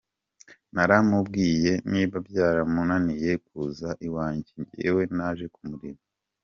Naramubwiye, 0.73 1.71
niba 1.91 2.15
byaramunaniye 2.27 3.31
kuza 3.45 3.89
iwanjye, 4.07 4.51
njyewe 4.61 5.03
naje 5.17 5.45
kumureba. 5.55 6.01